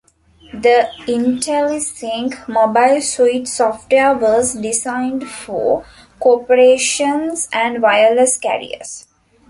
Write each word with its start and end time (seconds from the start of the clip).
The 0.55 0.89
Intellisync 1.07 2.47
Mobile 2.47 3.01
Suite 3.01 3.47
software 3.47 4.15
was 4.17 4.55
designed 4.55 5.29
for 5.29 5.85
corporations 6.19 7.47
and 7.53 7.83
wireless 7.83 8.35
carriers. 8.39 9.05